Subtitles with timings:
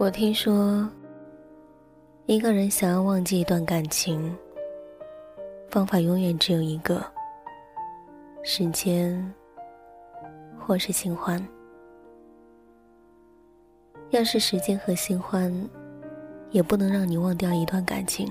[0.00, 0.88] 我听说，
[2.24, 4.34] 一个人想要忘记一段感情，
[5.68, 7.04] 方法永远只有一个：
[8.42, 9.34] 时间，
[10.58, 11.38] 或是新欢。
[14.08, 15.54] 要是时间和新欢，
[16.50, 18.26] 也不能让你忘掉一段感情。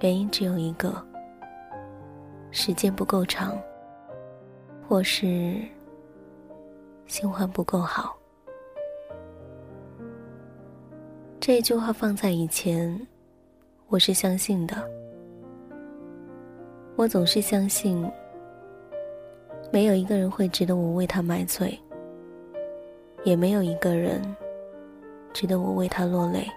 [0.00, 0.92] 原因只有一个：
[2.50, 3.56] 时间不够长，
[4.88, 5.56] 或是
[7.06, 8.18] 新欢不够好。
[11.46, 13.00] 这句话放在以前，
[13.86, 14.74] 我是相信的。
[16.96, 18.04] 我总是相信，
[19.70, 21.78] 没有一个人会值得我为他买醉。
[23.22, 24.20] 也没有一个人
[25.32, 26.48] 值得我为他落泪。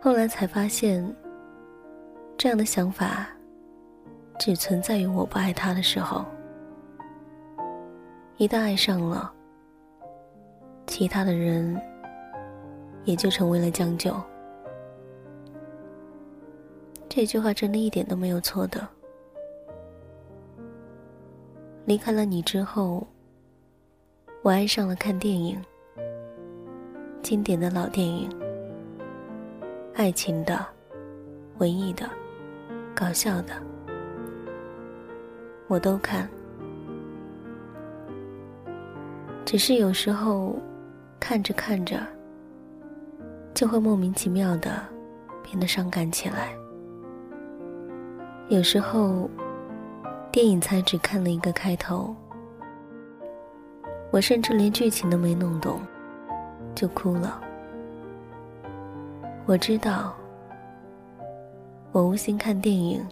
[0.00, 1.06] 后来才发现，
[2.38, 3.28] 这样的想法
[4.38, 6.24] 只存在于我不爱他的时候。
[8.38, 9.30] 一旦爱上了，
[10.86, 11.78] 其他的人
[13.04, 14.14] 也就成为了将就。
[17.08, 18.86] 这句话真的一点都没有错的。
[21.84, 23.06] 离开了你之后。
[24.42, 25.58] 我爱上了看电影，
[27.22, 28.28] 经典的老电影，
[29.94, 30.62] 爱情的、
[31.56, 32.06] 文艺的、
[32.94, 33.54] 搞笑的，
[35.66, 36.28] 我都看。
[39.46, 40.58] 只是有时候
[41.18, 42.06] 看着看着，
[43.54, 44.82] 就会莫名其妙的
[45.42, 46.52] 变得伤感起来。
[48.48, 49.30] 有时候，
[50.32, 52.14] 电影才只看了一个开头。
[54.10, 55.80] 我甚至连剧情都没弄懂，
[56.74, 57.40] 就哭了。
[59.46, 60.14] 我知道，
[61.92, 63.06] 我无心看电影，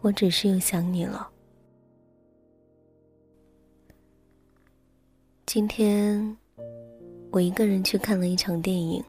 [0.00, 1.28] 我只是又想你了。
[5.46, 6.36] 今天，
[7.30, 9.04] 我一个人去看了一场电影，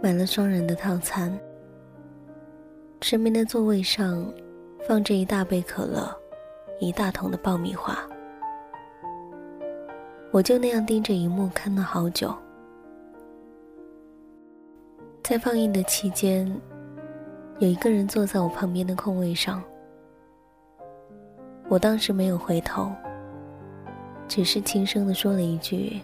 [0.00, 1.36] 买了双人的套餐，
[3.02, 4.32] 身边的座位上
[4.86, 6.08] 放着一大杯可乐，
[6.78, 7.98] 一大桶的爆米花。
[10.30, 12.32] 我就那样盯着荧幕看了好久，
[15.24, 16.46] 在放映的期间，
[17.58, 19.62] 有一个人坐在我旁边的空位上。
[21.68, 22.92] 我当时没有回头，
[24.28, 26.00] 只是轻声的说了一句：“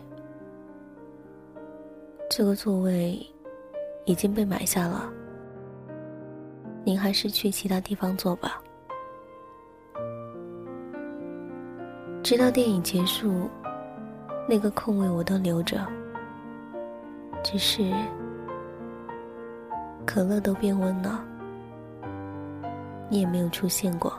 [2.34, 3.20] 这个座位
[4.06, 5.12] 已经被买下了，
[6.82, 8.58] 您还是去其他地方坐吧。”
[12.24, 13.50] 直到电影结束。
[14.48, 15.86] 那个空位我都留着，
[17.44, 17.92] 只是
[20.04, 21.24] 可乐都变温了，
[23.08, 24.12] 你也没有出现过。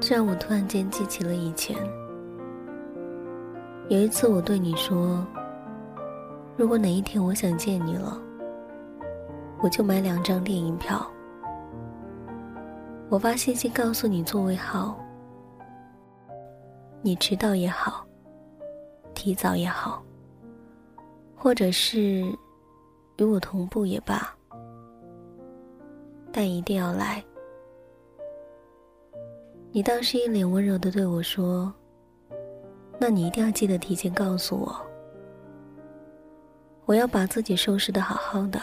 [0.00, 1.76] 这让我突然间记起了以前，
[3.88, 5.24] 有一次我对你说
[6.58, 8.20] ：“如果哪一天我想见你了，
[9.62, 11.06] 我就买两张电影票。”
[13.08, 14.98] 我发信息告诉你座位号。
[17.00, 18.04] 你迟到也好，
[19.14, 20.02] 提早也好，
[21.36, 22.24] 或者是
[23.18, 24.28] 与我同步也罢，
[26.32, 27.24] 但一定要来。
[29.70, 31.72] 你当时一脸温柔的对我说
[32.98, 34.74] ：“那你一定要记得提前告诉我，
[36.86, 38.60] 我要把自己收拾的好好的，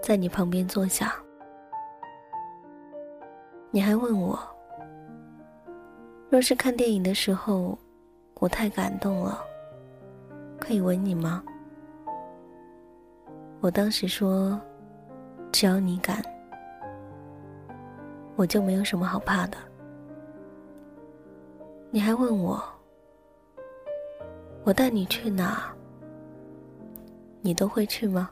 [0.00, 1.14] 在你旁边坐下。”
[3.70, 4.38] 你还问我。
[6.30, 7.78] 若是看电影的时候，
[8.34, 9.44] 我太感动了，
[10.58, 11.42] 可以吻你吗？
[13.60, 14.58] 我当时说，
[15.50, 16.22] 只要你敢，
[18.36, 19.58] 我就没有什么好怕的。
[21.90, 22.62] 你还问我，
[24.64, 25.72] 我带你去哪，
[27.40, 28.30] 你都会去吗？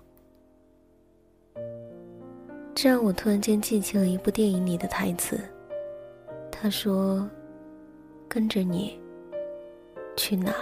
[2.75, 5.41] 这让我突然间记起了一部电影里的台词，
[6.51, 7.29] 他说。
[8.29, 9.01] 跟着你，
[10.17, 10.53] 去哪，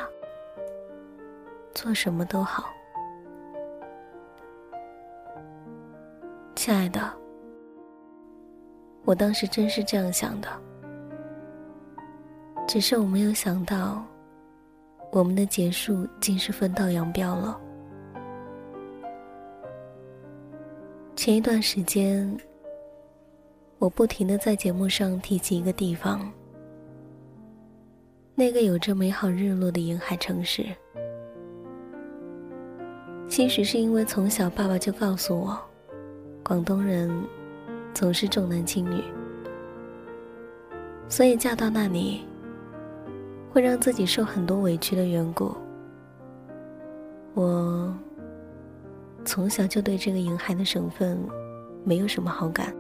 [1.74, 2.66] 做什么都好，
[6.54, 7.00] 亲爱的。
[9.04, 10.48] 我当时真是这样想的，
[12.66, 14.04] 只是我没有想到，
[15.12, 17.60] 我们的结束竟是分道扬镳了。
[21.14, 22.36] 前一段时间，
[23.78, 26.28] 我不停的在节目上提起一个地方。
[28.34, 30.66] 那个有着美好日落的沿海城市，
[33.28, 35.56] 兴许是因为从小爸爸就告诉我，
[36.42, 37.08] 广东人
[37.94, 39.00] 总是重男轻女。
[41.08, 42.26] 所以嫁到那里，
[43.54, 45.54] 会让自己受很多委屈的缘故。
[47.34, 47.96] 我
[49.24, 51.16] 从小就对这个沿海的省份
[51.84, 52.74] 没有什么好感，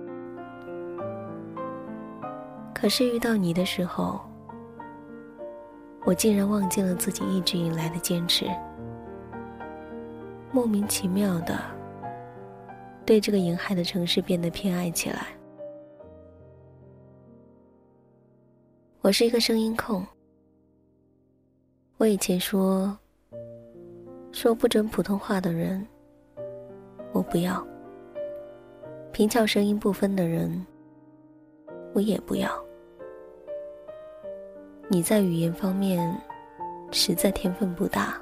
[2.74, 4.20] 可是遇到你的时候，
[6.04, 8.44] 我竟然忘记了自己一直以来的坚持，
[10.50, 11.56] 莫名其妙的
[13.06, 15.28] 对这个沿海的城市变得偏爱起来。
[19.02, 20.04] 我是一个声音控，
[22.04, 22.94] 我以前说。
[24.30, 25.86] 说不准普通话的人，
[27.12, 27.64] 我不要；
[29.10, 30.66] 平翘声音不分的人，
[31.94, 32.50] 我也不要。
[34.86, 36.14] 你在语言方面
[36.90, 38.20] 实在天分不大，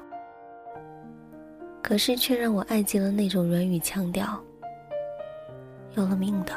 [1.81, 4.41] 可是却让我爱极了那种软语腔调，
[5.95, 6.53] 要了命的。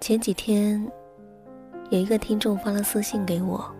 [0.00, 0.90] 前几天，
[1.90, 3.70] 有一个听众发了私信给我。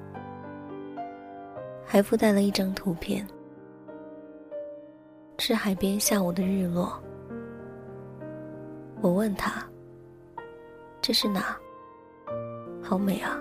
[1.86, 3.24] 还附带了一张图片，
[5.38, 7.00] 是海边下午的日落。
[9.00, 9.64] 我问他
[11.00, 11.56] ：“这是哪？
[12.82, 13.38] 好美啊！”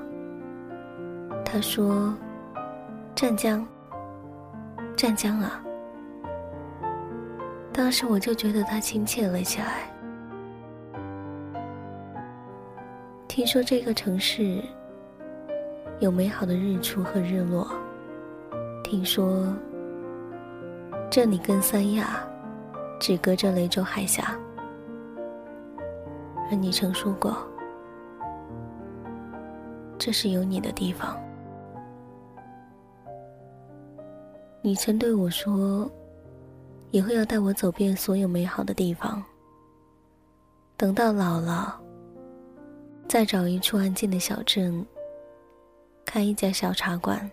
[1.44, 2.16] 他说
[3.16, 3.68] ：“湛江，
[4.96, 5.64] 湛江啊！”
[7.74, 9.92] 当时我就觉得他亲切了起来。
[13.28, 14.62] 听说这个城市
[16.00, 17.68] 有美好的日出和日落。
[18.86, 19.52] 听说，
[21.10, 22.24] 这里跟三亚
[23.00, 24.38] 只隔着雷州海峡，
[26.52, 27.36] 而你曾说过，
[29.98, 31.20] 这是有你的地方。
[34.62, 35.90] 你曾对我说，
[36.92, 39.22] 以后要带我走遍所有美好的地方。
[40.78, 41.82] 等到老了，
[43.08, 44.86] 再找一处安静的小镇，
[46.06, 47.28] 开一家小茶馆。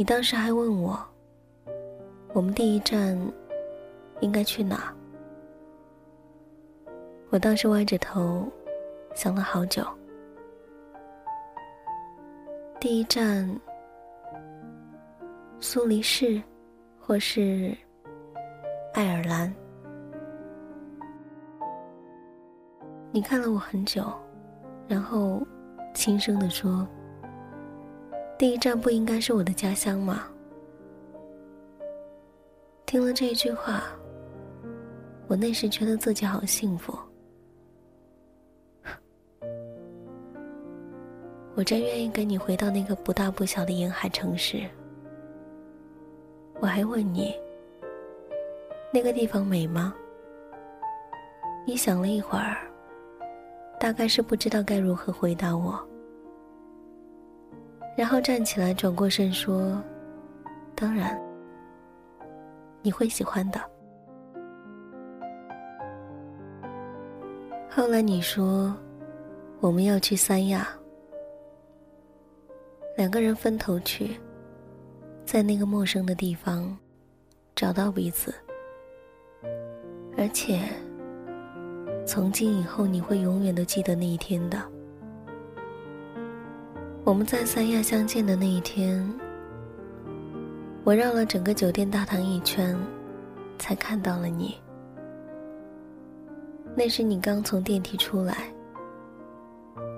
[0.00, 0.98] 你当时还问我，
[2.32, 3.14] 我们第一站
[4.20, 4.90] 应该去哪？
[7.28, 8.50] 我当时歪着头
[9.14, 9.86] 想了好久。
[12.80, 13.46] 第一站，
[15.60, 16.42] 苏黎世，
[16.98, 17.76] 或是
[18.94, 19.54] 爱尔兰。
[23.12, 24.10] 你看了我很久，
[24.88, 25.46] 然后
[25.92, 26.88] 轻声的说。
[28.40, 30.26] 第一站不应该是我的家乡吗？
[32.86, 33.84] 听了这一句话，
[35.28, 36.98] 我那时觉得自己好幸福。
[41.54, 44.66] 我真愿意跟你回到那个不大不小的沿海城市。
[46.60, 47.34] 我还问你，
[48.90, 49.94] 那个地方美吗？
[51.66, 52.56] 你想了一会儿，
[53.78, 55.78] 大概是不知道该如何回答我。
[57.96, 59.82] 然后站起来，转过身说
[60.74, 61.20] ：“当然，
[62.82, 63.60] 你会喜欢的。”
[67.68, 68.74] 后来你说
[69.60, 70.66] 我们要去三亚，
[72.96, 74.18] 两个人分头去，
[75.24, 76.76] 在那个陌生的地方
[77.54, 78.34] 找到彼此，
[80.16, 80.60] 而且
[82.06, 84.60] 从今以后你会永远都记得那一天的。
[87.10, 89.04] 我们在三亚相见的那一天，
[90.84, 92.78] 我绕了整个酒店大堂一圈，
[93.58, 94.56] 才看到了你。
[96.76, 98.44] 那是你刚从电梯出来，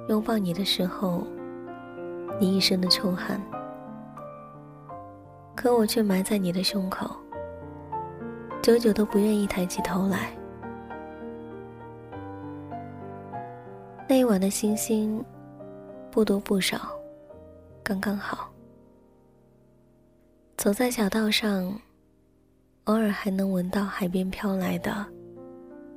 [0.08, 1.22] 拥抱你的时候，
[2.40, 3.38] 你一身的臭汗，
[5.54, 7.14] 可我却埋在你的胸口，
[8.62, 10.34] 久久都不愿意抬起头来。
[14.08, 15.22] 那一晚的星星，
[16.10, 16.80] 不多不少。
[17.84, 18.48] 刚刚好，
[20.56, 21.76] 走在小道上，
[22.84, 25.04] 偶尔还能闻到海边飘来的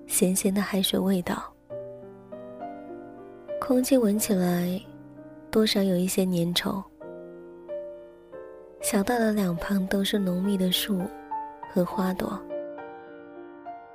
[0.07, 1.43] 咸咸的海水味道。
[3.61, 4.81] 空气闻起来
[5.51, 6.83] 多少有一些粘稠。
[8.81, 11.03] 小道的两旁都是浓密的树
[11.71, 12.39] 和花朵，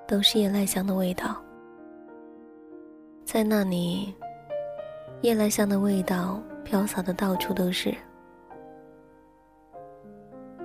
[0.06, 1.42] 都是夜来香的味道。
[3.24, 4.14] 在那里，
[5.22, 6.40] 夜来香的味道。
[6.64, 7.94] 飘洒的到处都是。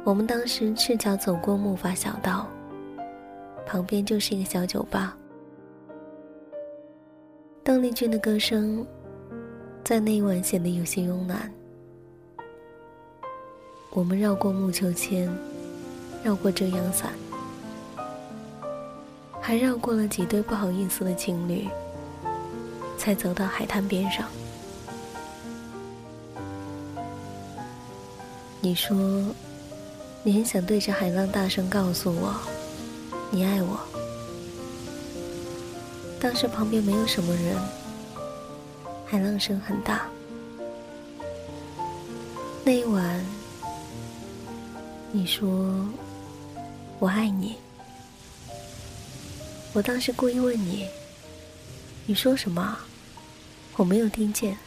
[0.04, 2.48] 我们当时赤脚走过木筏小道，
[3.66, 5.18] 旁边就是一个小酒吧。
[7.64, 8.86] 邓丽君的歌声，
[9.84, 11.52] 在那一晚显得有些慵懒。
[13.90, 15.28] 我们绕过木秋千，
[16.24, 17.12] 绕过遮阳伞，
[19.42, 21.68] 还绕过了几对不好意思的情侣，
[22.98, 24.28] 才走到海滩边上。
[28.66, 28.98] 你说，
[30.24, 32.34] 你很想对着海浪大声告诉我，
[33.30, 33.80] 你爱我。
[36.20, 37.56] 当时旁边没有什么人，
[39.06, 40.08] 海浪声很大。
[42.64, 43.24] 那一晚，
[45.12, 45.48] 你说
[46.98, 47.58] 我爱你。
[49.74, 50.88] 我当时故意问你，
[52.08, 52.76] 你说什么？
[53.76, 54.58] 我没有听见。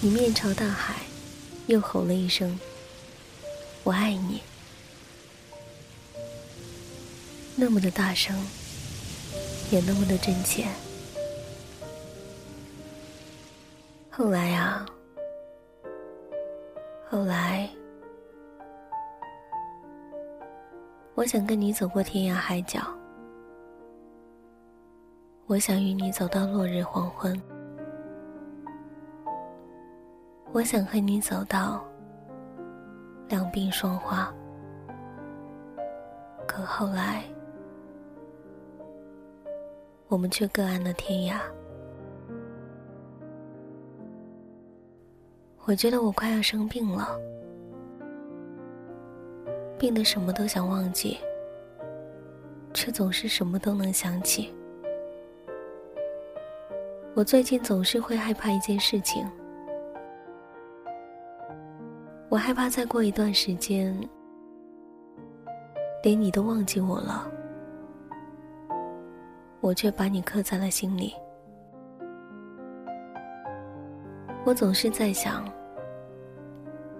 [0.00, 0.96] 你面朝大海，
[1.70, 2.58] 又吼了一声
[3.84, 4.42] ：“我爱你。”
[7.54, 8.36] 那么的大声，
[9.70, 10.66] 也那么的真切。
[14.10, 14.84] 后来啊，
[17.08, 17.70] 后来。
[21.14, 22.80] 我想跟你走过天涯海角，
[25.46, 27.40] 我想与你走到落日黄昏，
[30.52, 31.84] 我想和你走到
[33.28, 34.32] 两鬓霜花。
[36.46, 37.22] 可后来，
[40.08, 41.40] 我们却各安了天涯。
[45.66, 47.16] 我觉得我快要生病了。
[49.78, 51.16] 病得什么都想忘记，
[52.74, 54.52] 却总是什么都能想起。
[57.14, 59.26] 我最近总是会害怕一件事情，
[62.30, 63.92] 我害怕再过一段时间，
[66.00, 67.28] 连你都忘记我了，
[69.60, 71.12] 我却把你刻在了心里。
[74.44, 75.44] 我总是在想，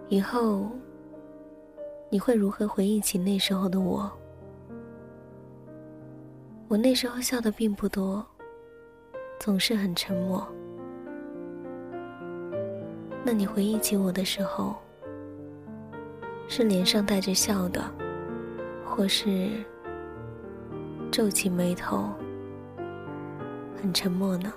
[0.08, 0.68] 以后。
[2.12, 4.10] 你会如何回忆起那时候的我？
[6.66, 8.26] 我那时候笑的并不多，
[9.38, 10.44] 总是很沉默。
[13.24, 14.74] 那你回忆起我的时候，
[16.52, 17.80] 是脸上带着笑的，
[18.84, 19.50] 或是
[21.12, 22.10] 皱起眉头，
[23.80, 24.52] 很沉默呢？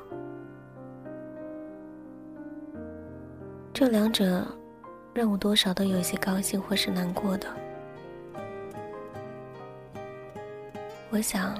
[3.71, 4.43] 这两者。
[5.15, 7.47] 让我多少都有些高兴或是难过的。
[11.11, 11.53] 我想，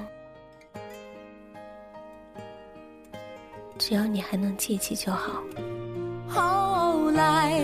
[3.78, 5.44] 只要你还能记起就好。
[6.28, 7.64] 后来，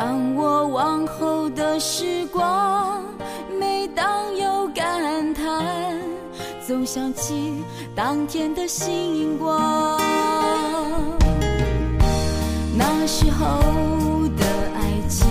[0.00, 3.02] 让我往后的时光，
[3.58, 5.44] 每当有感叹，
[6.64, 7.52] 总想起
[7.96, 10.00] 当天的星光。
[12.76, 13.48] 那时候
[14.36, 14.44] 的
[14.76, 15.26] 爱情，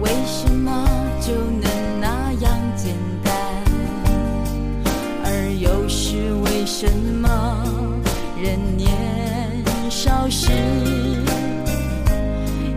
[0.00, 0.84] 为什么
[1.20, 3.32] 就能那样简单？
[5.26, 7.28] 而又是为什么
[8.36, 8.90] 人年
[10.04, 10.50] 少时，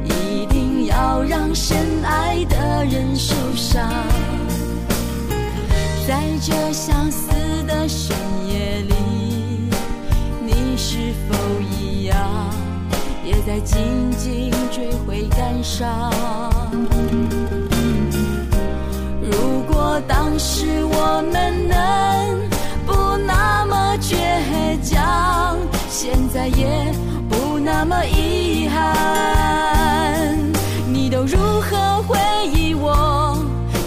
[0.03, 3.89] 一定要让深爱的人受伤？
[6.08, 7.32] 在这相思
[7.65, 8.15] 的深
[8.48, 8.94] 夜里。
[10.46, 11.36] 你是否
[11.82, 12.15] 一样，
[13.25, 16.12] 也在静静追悔感伤？
[19.20, 22.50] 如果当时我们能
[22.86, 24.15] 不那么倔
[24.84, 25.58] 强，
[25.89, 26.94] 现在也
[27.86, 30.38] 么遗憾。
[30.92, 32.18] 你都如何回
[32.54, 33.38] 忆我？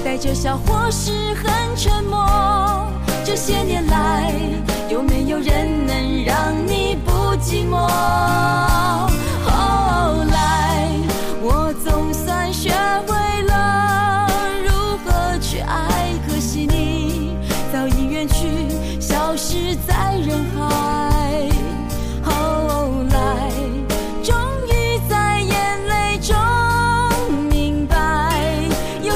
[0.04, 2.88] 带着笑或是很沉默？
[3.24, 4.32] 这些年来，
[4.88, 7.88] 有没有人能让你不寂寞？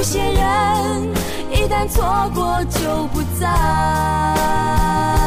[0.02, 1.14] 有些人
[1.52, 5.21] 一旦错过就不再。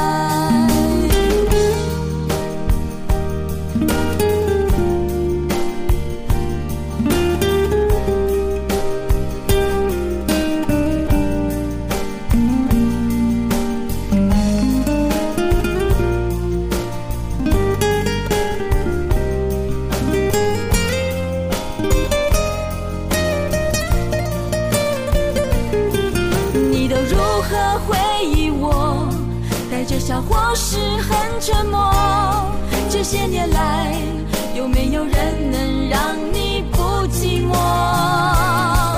[30.21, 31.91] 或是很沉默
[32.89, 33.93] 这些年来
[34.55, 37.53] 有没有人能让你不寂寞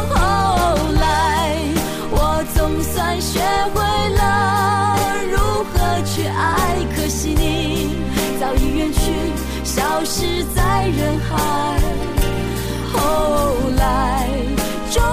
[0.09, 1.57] 后来
[2.11, 3.39] 我总算学
[3.73, 3.81] 会
[4.15, 4.97] 了
[5.31, 5.37] 如
[5.71, 7.95] 何去爱可惜你
[8.39, 9.11] 早已远去
[9.63, 11.79] 消失在人海
[12.93, 14.29] 后来
[14.91, 15.03] 终